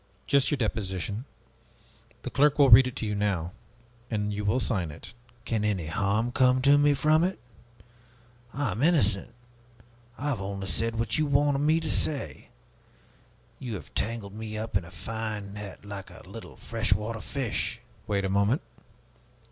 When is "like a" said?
15.85-16.23